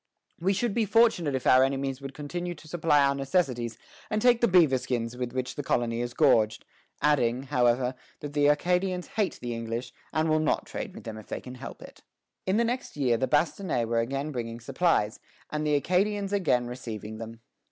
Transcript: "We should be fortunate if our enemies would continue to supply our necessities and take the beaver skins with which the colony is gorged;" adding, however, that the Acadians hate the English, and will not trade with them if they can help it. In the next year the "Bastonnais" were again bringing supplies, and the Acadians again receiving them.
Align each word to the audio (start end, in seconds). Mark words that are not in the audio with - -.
"We 0.39 0.53
should 0.53 0.73
be 0.73 0.85
fortunate 0.87 1.35
if 1.35 1.45
our 1.45 1.63
enemies 1.63 2.01
would 2.01 2.15
continue 2.15 2.55
to 2.55 2.67
supply 2.67 3.05
our 3.05 3.13
necessities 3.13 3.77
and 4.09 4.19
take 4.19 4.41
the 4.41 4.47
beaver 4.47 4.79
skins 4.79 5.15
with 5.15 5.31
which 5.31 5.53
the 5.53 5.61
colony 5.61 6.01
is 6.01 6.15
gorged;" 6.15 6.65
adding, 7.03 7.43
however, 7.43 7.93
that 8.21 8.33
the 8.33 8.47
Acadians 8.47 9.09
hate 9.09 9.37
the 9.39 9.53
English, 9.53 9.93
and 10.11 10.27
will 10.27 10.39
not 10.39 10.65
trade 10.65 10.95
with 10.95 11.03
them 11.03 11.19
if 11.19 11.27
they 11.27 11.39
can 11.39 11.53
help 11.53 11.83
it. 11.83 12.01
In 12.47 12.57
the 12.57 12.63
next 12.63 12.97
year 12.97 13.15
the 13.15 13.27
"Bastonnais" 13.27 13.85
were 13.85 13.99
again 13.99 14.31
bringing 14.31 14.59
supplies, 14.59 15.19
and 15.51 15.67
the 15.67 15.75
Acadians 15.75 16.33
again 16.33 16.65
receiving 16.65 17.19
them. 17.19 17.39